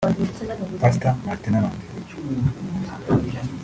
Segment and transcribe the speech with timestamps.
[0.81, 1.85] Pastor Martin n’abandi